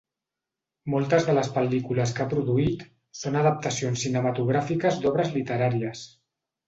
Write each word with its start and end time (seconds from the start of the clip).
Moltes 0.93 1.27
de 1.27 1.35
les 1.39 1.49
pel·lícules 1.57 2.13
que 2.19 2.23
ha 2.25 2.27
produït 2.31 2.81
són 3.19 3.37
adaptacions 3.43 4.07
cinematogràfiques 4.07 4.99
d'obres 5.05 5.31
literàries. 5.41 6.03